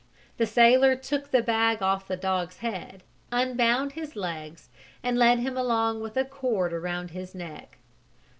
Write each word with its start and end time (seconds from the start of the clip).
The 0.37 0.47
sailor 0.47 0.95
took 0.95 1.29
the 1.29 1.43
bag 1.43 1.83
off 1.83 2.07
the 2.07 2.17
dog's 2.17 2.57
head, 2.65 3.03
unbound 3.31 3.91
his 3.91 4.15
legs, 4.15 4.69
and 5.03 5.15
led 5.15 5.37
him 5.37 5.55
along 5.55 6.01
with 6.01 6.17
a 6.17 6.25
cord 6.25 6.73
around 6.73 7.11
his 7.11 7.35
neck. 7.35 7.77